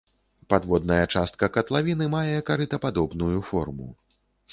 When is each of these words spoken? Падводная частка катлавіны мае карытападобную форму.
Падводная 0.51 1.03
частка 1.17 1.49
катлавіны 1.57 2.07
мае 2.15 2.37
карытападобную 2.47 3.37
форму. 3.51 3.87